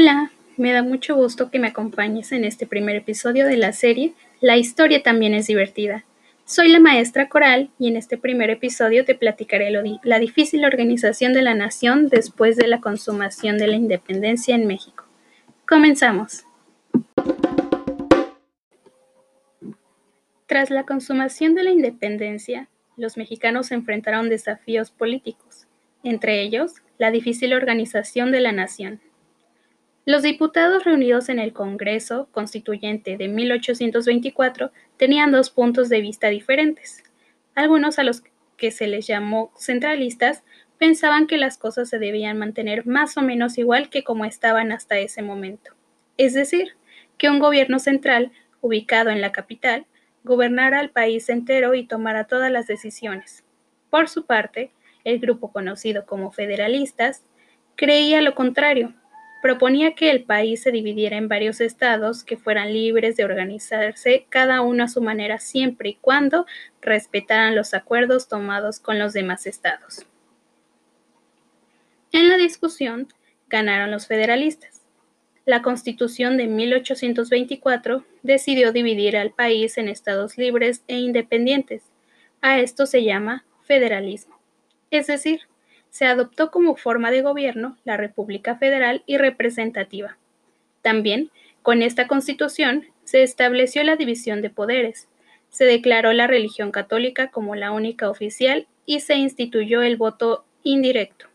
Hola, 0.00 0.30
me 0.56 0.70
da 0.70 0.84
mucho 0.84 1.16
gusto 1.16 1.50
que 1.50 1.58
me 1.58 1.66
acompañes 1.66 2.30
en 2.30 2.44
este 2.44 2.68
primer 2.68 2.94
episodio 2.94 3.46
de 3.46 3.56
la 3.56 3.72
serie 3.72 4.14
La 4.40 4.56
historia 4.56 5.02
también 5.02 5.34
es 5.34 5.48
divertida. 5.48 6.04
Soy 6.44 6.68
la 6.68 6.78
maestra 6.78 7.28
Coral 7.28 7.70
y 7.80 7.88
en 7.88 7.96
este 7.96 8.16
primer 8.16 8.48
episodio 8.48 9.04
te 9.04 9.16
platicaré 9.16 9.72
la 9.72 10.18
difícil 10.20 10.64
organización 10.64 11.32
de 11.32 11.42
la 11.42 11.54
nación 11.54 12.08
después 12.10 12.54
de 12.54 12.68
la 12.68 12.80
consumación 12.80 13.58
de 13.58 13.66
la 13.66 13.74
independencia 13.74 14.54
en 14.54 14.68
México. 14.68 15.04
Comenzamos. 15.68 16.44
Tras 20.46 20.70
la 20.70 20.84
consumación 20.84 21.56
de 21.56 21.64
la 21.64 21.70
independencia, 21.70 22.68
los 22.96 23.16
mexicanos 23.16 23.72
enfrentaron 23.72 24.28
desafíos 24.28 24.92
políticos, 24.92 25.66
entre 26.04 26.40
ellos 26.42 26.74
la 26.98 27.10
difícil 27.10 27.52
organización 27.52 28.30
de 28.30 28.38
la 28.38 28.52
nación. 28.52 29.00
Los 30.08 30.22
diputados 30.22 30.84
reunidos 30.84 31.28
en 31.28 31.38
el 31.38 31.52
Congreso 31.52 32.30
Constituyente 32.32 33.18
de 33.18 33.28
1824 33.28 34.72
tenían 34.96 35.32
dos 35.32 35.50
puntos 35.50 35.90
de 35.90 36.00
vista 36.00 36.28
diferentes. 36.28 37.02
Algunos 37.54 37.98
a 37.98 38.04
los 38.04 38.22
que 38.56 38.70
se 38.70 38.86
les 38.86 39.06
llamó 39.06 39.52
centralistas 39.58 40.44
pensaban 40.78 41.26
que 41.26 41.36
las 41.36 41.58
cosas 41.58 41.90
se 41.90 41.98
debían 41.98 42.38
mantener 42.38 42.86
más 42.86 43.18
o 43.18 43.20
menos 43.20 43.58
igual 43.58 43.90
que 43.90 44.02
como 44.02 44.24
estaban 44.24 44.72
hasta 44.72 44.98
ese 44.98 45.20
momento. 45.20 45.72
Es 46.16 46.32
decir, 46.32 46.78
que 47.18 47.28
un 47.28 47.38
gobierno 47.38 47.78
central, 47.78 48.32
ubicado 48.62 49.10
en 49.10 49.20
la 49.20 49.30
capital, 49.30 49.84
gobernara 50.24 50.80
al 50.80 50.88
país 50.88 51.28
entero 51.28 51.74
y 51.74 51.86
tomara 51.86 52.24
todas 52.24 52.50
las 52.50 52.66
decisiones. 52.66 53.44
Por 53.90 54.08
su 54.08 54.24
parte, 54.24 54.72
el 55.04 55.18
grupo 55.18 55.52
conocido 55.52 56.06
como 56.06 56.32
federalistas 56.32 57.26
creía 57.76 58.22
lo 58.22 58.34
contrario, 58.34 58.94
proponía 59.42 59.94
que 59.94 60.10
el 60.10 60.24
país 60.24 60.62
se 60.62 60.72
dividiera 60.72 61.16
en 61.16 61.28
varios 61.28 61.60
estados 61.60 62.24
que 62.24 62.36
fueran 62.36 62.72
libres 62.72 63.16
de 63.16 63.24
organizarse 63.24 64.26
cada 64.28 64.60
uno 64.62 64.84
a 64.84 64.88
su 64.88 65.00
manera 65.00 65.38
siempre 65.38 65.90
y 65.90 65.94
cuando 65.94 66.46
respetaran 66.80 67.54
los 67.54 67.74
acuerdos 67.74 68.28
tomados 68.28 68.80
con 68.80 68.98
los 68.98 69.12
demás 69.12 69.46
estados. 69.46 70.06
En 72.12 72.28
la 72.28 72.36
discusión 72.36 73.08
ganaron 73.48 73.90
los 73.90 74.06
federalistas. 74.06 74.82
La 75.44 75.62
Constitución 75.62 76.36
de 76.36 76.46
1824 76.46 78.04
decidió 78.22 78.72
dividir 78.72 79.16
al 79.16 79.30
país 79.30 79.78
en 79.78 79.88
estados 79.88 80.36
libres 80.36 80.82
e 80.88 80.98
independientes. 80.98 81.82
A 82.40 82.60
esto 82.60 82.86
se 82.86 83.04
llama 83.04 83.44
federalismo. 83.62 84.38
Es 84.90 85.06
decir, 85.06 85.42
se 85.90 86.06
adoptó 86.06 86.50
como 86.50 86.76
forma 86.76 87.10
de 87.10 87.22
gobierno 87.22 87.76
la 87.84 87.96
República 87.96 88.56
Federal 88.56 89.02
y 89.06 89.18
representativa. 89.18 90.16
También, 90.82 91.30
con 91.62 91.82
esta 91.82 92.06
constitución, 92.06 92.86
se 93.04 93.22
estableció 93.22 93.82
la 93.84 93.96
división 93.96 94.42
de 94.42 94.50
poderes, 94.50 95.08
se 95.50 95.64
declaró 95.64 96.12
la 96.12 96.26
religión 96.26 96.70
católica 96.70 97.30
como 97.30 97.54
la 97.54 97.72
única 97.72 98.10
oficial 98.10 98.66
y 98.86 99.00
se 99.00 99.16
instituyó 99.16 99.82
el 99.82 99.96
voto 99.96 100.44
indirecto. 100.62 101.26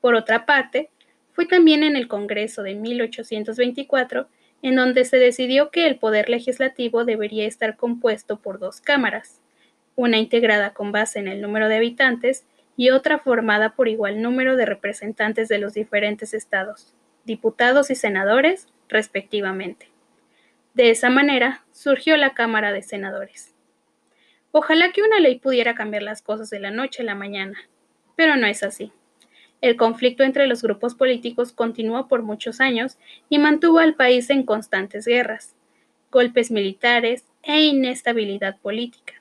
Por 0.00 0.14
otra 0.14 0.46
parte, 0.46 0.90
fue 1.32 1.46
también 1.46 1.82
en 1.82 1.96
el 1.96 2.08
Congreso 2.08 2.62
de 2.62 2.74
1824 2.74 4.28
en 4.62 4.76
donde 4.76 5.04
se 5.04 5.18
decidió 5.18 5.70
que 5.70 5.86
el 5.86 5.96
poder 5.96 6.30
legislativo 6.30 7.04
debería 7.04 7.46
estar 7.46 7.76
compuesto 7.76 8.38
por 8.38 8.58
dos 8.58 8.80
cámaras, 8.80 9.40
una 9.94 10.16
integrada 10.16 10.72
con 10.72 10.90
base 10.90 11.18
en 11.18 11.28
el 11.28 11.42
número 11.42 11.68
de 11.68 11.76
habitantes 11.76 12.46
y 12.76 12.90
otra 12.90 13.18
formada 13.18 13.74
por 13.74 13.88
igual 13.88 14.22
número 14.22 14.56
de 14.56 14.66
representantes 14.66 15.48
de 15.48 15.58
los 15.58 15.74
diferentes 15.74 16.34
estados, 16.34 16.92
diputados 17.24 17.90
y 17.90 17.94
senadores, 17.94 18.66
respectivamente. 18.88 19.90
De 20.74 20.90
esa 20.90 21.08
manera 21.08 21.64
surgió 21.72 22.16
la 22.16 22.34
Cámara 22.34 22.72
de 22.72 22.82
Senadores. 22.82 23.54
Ojalá 24.50 24.90
que 24.92 25.02
una 25.02 25.20
ley 25.20 25.38
pudiera 25.38 25.74
cambiar 25.74 26.02
las 26.02 26.20
cosas 26.20 26.50
de 26.50 26.60
la 26.60 26.70
noche 26.70 27.02
a 27.02 27.06
la 27.06 27.14
mañana, 27.14 27.58
pero 28.16 28.36
no 28.36 28.46
es 28.46 28.62
así. 28.62 28.92
El 29.60 29.76
conflicto 29.76 30.24
entre 30.24 30.46
los 30.46 30.62
grupos 30.62 30.94
políticos 30.94 31.52
continuó 31.52 32.08
por 32.08 32.22
muchos 32.22 32.60
años 32.60 32.98
y 33.28 33.38
mantuvo 33.38 33.78
al 33.78 33.94
país 33.94 34.30
en 34.30 34.42
constantes 34.42 35.06
guerras, 35.06 35.54
golpes 36.10 36.50
militares 36.50 37.24
e 37.42 37.62
inestabilidad 37.62 38.58
política. 38.58 39.14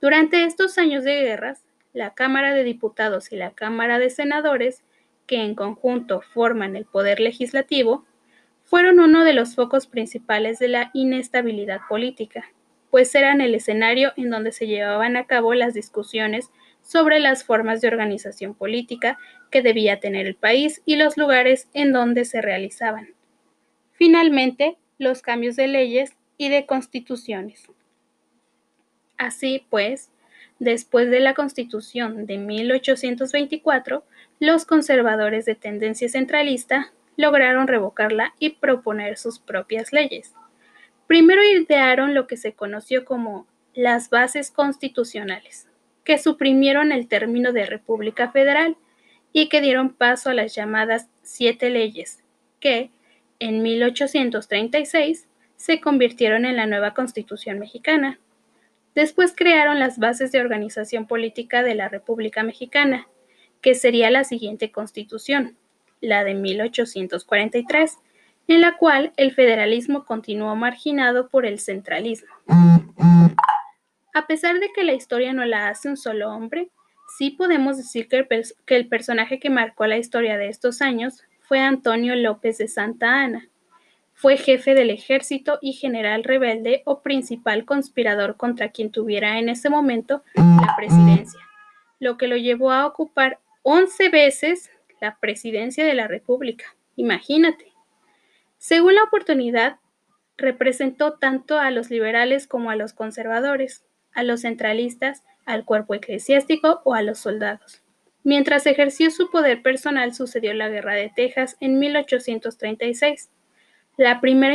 Durante 0.00 0.44
estos 0.44 0.78
años 0.78 1.04
de 1.04 1.22
guerras, 1.22 1.65
la 1.96 2.12
Cámara 2.12 2.52
de 2.52 2.62
Diputados 2.62 3.32
y 3.32 3.36
la 3.36 3.52
Cámara 3.52 3.98
de 3.98 4.10
Senadores, 4.10 4.84
que 5.26 5.42
en 5.42 5.54
conjunto 5.54 6.20
forman 6.20 6.76
el 6.76 6.84
poder 6.84 7.20
legislativo, 7.20 8.04
fueron 8.64 9.00
uno 9.00 9.24
de 9.24 9.32
los 9.32 9.54
focos 9.54 9.86
principales 9.86 10.58
de 10.58 10.68
la 10.68 10.90
inestabilidad 10.92 11.80
política, 11.88 12.44
pues 12.90 13.14
eran 13.14 13.40
el 13.40 13.54
escenario 13.54 14.12
en 14.18 14.28
donde 14.28 14.52
se 14.52 14.66
llevaban 14.66 15.16
a 15.16 15.24
cabo 15.24 15.54
las 15.54 15.72
discusiones 15.72 16.50
sobre 16.82 17.18
las 17.18 17.44
formas 17.44 17.80
de 17.80 17.88
organización 17.88 18.52
política 18.52 19.18
que 19.50 19.62
debía 19.62 19.98
tener 19.98 20.26
el 20.26 20.36
país 20.36 20.82
y 20.84 20.96
los 20.96 21.16
lugares 21.16 21.70
en 21.72 21.94
donde 21.94 22.26
se 22.26 22.42
realizaban. 22.42 23.14
Finalmente, 23.92 24.76
los 24.98 25.22
cambios 25.22 25.56
de 25.56 25.68
leyes 25.68 26.14
y 26.36 26.50
de 26.50 26.66
constituciones. 26.66 27.64
Así 29.16 29.66
pues, 29.70 30.10
Después 30.58 31.10
de 31.10 31.20
la 31.20 31.34
Constitución 31.34 32.26
de 32.26 32.38
1824, 32.38 34.04
los 34.40 34.64
conservadores 34.64 35.44
de 35.44 35.54
tendencia 35.54 36.08
centralista 36.08 36.92
lograron 37.16 37.66
revocarla 37.66 38.34
y 38.38 38.50
proponer 38.50 39.18
sus 39.18 39.38
propias 39.38 39.92
leyes. 39.92 40.32
Primero 41.06 41.42
idearon 41.44 42.14
lo 42.14 42.26
que 42.26 42.36
se 42.36 42.52
conoció 42.52 43.04
como 43.04 43.46
las 43.74 44.10
bases 44.10 44.50
constitucionales, 44.50 45.68
que 46.04 46.18
suprimieron 46.18 46.92
el 46.92 47.08
término 47.08 47.52
de 47.52 47.66
República 47.66 48.30
Federal 48.30 48.76
y 49.32 49.48
que 49.48 49.60
dieron 49.60 49.90
paso 49.90 50.30
a 50.30 50.34
las 50.34 50.54
llamadas 50.54 51.08
siete 51.22 51.68
leyes, 51.68 52.22
que, 52.60 52.90
en 53.38 53.62
1836, 53.62 55.26
se 55.56 55.80
convirtieron 55.80 56.44
en 56.44 56.56
la 56.56 56.66
nueva 56.66 56.94
Constitución 56.94 57.58
mexicana. 57.58 58.18
Después 58.96 59.34
crearon 59.36 59.78
las 59.78 59.98
bases 59.98 60.32
de 60.32 60.40
organización 60.40 61.06
política 61.06 61.62
de 61.62 61.74
la 61.74 61.90
República 61.90 62.42
Mexicana, 62.42 63.06
que 63.60 63.74
sería 63.74 64.10
la 64.10 64.24
siguiente 64.24 64.72
constitución, 64.72 65.58
la 66.00 66.24
de 66.24 66.32
1843, 66.32 67.98
en 68.48 68.60
la 68.62 68.78
cual 68.78 69.12
el 69.18 69.32
federalismo 69.32 70.06
continuó 70.06 70.56
marginado 70.56 71.28
por 71.28 71.44
el 71.44 71.58
centralismo. 71.58 72.34
A 74.14 74.26
pesar 74.26 74.60
de 74.60 74.70
que 74.74 74.82
la 74.82 74.94
historia 74.94 75.34
no 75.34 75.44
la 75.44 75.68
hace 75.68 75.90
un 75.90 75.98
solo 75.98 76.30
hombre, 76.30 76.70
sí 77.18 77.32
podemos 77.32 77.76
decir 77.76 78.08
que 78.08 78.26
el, 78.66 78.88
personaje 78.88 79.38
que 79.38 79.50
marcó 79.50 79.86
la 79.86 79.98
historia 79.98 80.38
de 80.38 80.48
estos 80.48 80.80
años 80.80 81.22
fue 81.42 81.60
Antonio 81.60 82.16
López 82.16 82.56
de 82.56 82.68
Santa 82.68 83.20
Ana, 83.20 83.50
fue 84.16 84.38
jefe 84.38 84.74
del 84.74 84.88
ejército 84.88 85.58
y 85.60 85.74
general 85.74 86.24
rebelde 86.24 86.80
o 86.86 87.02
principal 87.02 87.66
conspirador 87.66 88.38
contra 88.38 88.70
quien 88.70 88.90
tuviera 88.90 89.38
en 89.38 89.50
ese 89.50 89.68
momento 89.68 90.24
la 90.34 90.74
presidencia, 90.74 91.40
lo 92.00 92.16
que 92.16 92.26
lo 92.26 92.38
llevó 92.38 92.72
a 92.72 92.86
ocupar 92.86 93.40
11 93.62 94.08
veces 94.08 94.70
la 95.02 95.18
presidencia 95.20 95.84
de 95.84 95.92
la 95.92 96.08
República. 96.08 96.64
Imagínate. 96.96 97.72
Según 98.56 98.94
la 98.94 99.02
oportunidad, 99.02 99.80
representó 100.38 101.18
tanto 101.18 101.58
a 101.58 101.70
los 101.70 101.90
liberales 101.90 102.46
como 102.46 102.70
a 102.70 102.76
los 102.76 102.94
conservadores, 102.94 103.84
a 104.14 104.22
los 104.22 104.40
centralistas, 104.40 105.24
al 105.44 105.66
cuerpo 105.66 105.94
eclesiástico 105.94 106.80
o 106.84 106.94
a 106.94 107.02
los 107.02 107.18
soldados. 107.18 107.82
Mientras 108.24 108.66
ejerció 108.66 109.10
su 109.10 109.30
poder 109.30 109.60
personal 109.60 110.14
sucedió 110.14 110.54
la 110.54 110.70
Guerra 110.70 110.94
de 110.94 111.12
Texas 111.14 111.58
en 111.60 111.78
1836 111.78 113.30
la 113.96 114.20
primera 114.20 114.54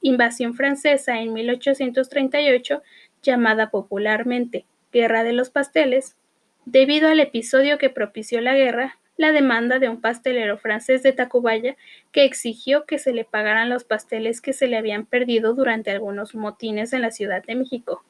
invasión 0.00 0.54
francesa 0.54 1.20
en 1.20 1.34
1838, 1.34 2.82
llamada 3.22 3.70
popularmente 3.70 4.64
Guerra 4.92 5.24
de 5.24 5.32
los 5.32 5.50
Pasteles, 5.50 6.16
debido 6.64 7.08
al 7.08 7.20
episodio 7.20 7.78
que 7.78 7.90
propició 7.90 8.40
la 8.40 8.54
guerra, 8.54 8.98
la 9.18 9.32
demanda 9.32 9.78
de 9.78 9.88
un 9.88 10.00
pastelero 10.00 10.58
francés 10.58 11.02
de 11.02 11.12
Tacubaya 11.12 11.76
que 12.12 12.24
exigió 12.24 12.86
que 12.86 12.98
se 12.98 13.12
le 13.12 13.24
pagaran 13.24 13.68
los 13.68 13.84
pasteles 13.84 14.40
que 14.40 14.52
se 14.52 14.68
le 14.68 14.78
habían 14.78 15.06
perdido 15.06 15.54
durante 15.54 15.90
algunos 15.90 16.34
motines 16.34 16.92
en 16.92 17.02
la 17.02 17.10
Ciudad 17.10 17.44
de 17.44 17.56
México. 17.56 18.04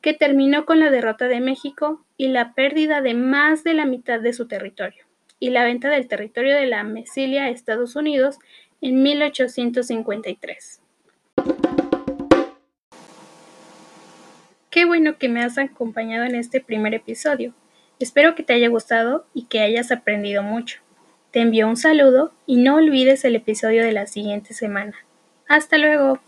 que 0.00 0.14
terminó 0.14 0.66
con 0.66 0.80
la 0.80 0.90
derrota 0.90 1.28
de 1.28 1.40
México 1.40 2.04
y 2.18 2.28
la 2.28 2.52
pérdida 2.52 3.00
de 3.00 3.14
más 3.14 3.64
de 3.64 3.72
la 3.72 3.86
mitad 3.86 4.20
de 4.20 4.34
su 4.34 4.48
territorio, 4.48 5.06
y 5.40 5.50
la 5.50 5.64
venta 5.64 5.88
del 5.88 6.08
territorio 6.08 6.56
de 6.56 6.66
la 6.66 6.82
Mesilia 6.82 7.44
a 7.44 7.48
Estados 7.48 7.96
Unidos 7.96 8.38
en 8.82 9.02
1853. 9.02 10.82
Qué 14.68 14.84
bueno 14.84 15.16
que 15.16 15.28
me 15.28 15.42
has 15.42 15.58
acompañado 15.58 16.24
en 16.24 16.34
este 16.34 16.60
primer 16.60 16.92
episodio. 16.92 17.54
Espero 18.00 18.34
que 18.34 18.42
te 18.42 18.52
haya 18.52 18.68
gustado 18.68 19.24
y 19.32 19.44
que 19.46 19.60
hayas 19.60 19.90
aprendido 19.90 20.42
mucho. 20.42 20.80
Te 21.30 21.40
envío 21.40 21.68
un 21.68 21.76
saludo 21.76 22.32
y 22.46 22.56
no 22.56 22.76
olvides 22.76 23.24
el 23.24 23.36
episodio 23.36 23.84
de 23.84 23.92
la 23.92 24.06
siguiente 24.06 24.54
semana. 24.54 24.94
Hasta 25.46 25.78
luego. 25.78 26.20